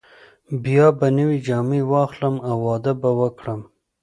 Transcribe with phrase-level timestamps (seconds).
[0.63, 3.61] بیا به نوې جامې واخلم او واده به وکړم.